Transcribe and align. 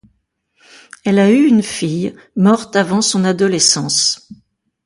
Elle 1.05 1.19
a 1.19 1.29
eu 1.29 1.45
une 1.45 1.61
fille, 1.61 2.15
morte 2.35 2.75
avant 2.75 3.03
son 3.03 3.23
adolescence. 3.23 4.29